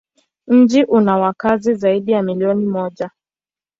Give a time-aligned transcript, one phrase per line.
[0.47, 3.09] Mji una wakazi zaidi ya milioni moja.